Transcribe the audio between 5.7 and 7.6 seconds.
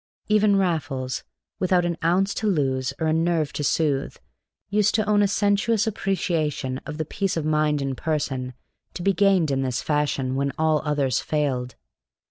appreciation of the peace of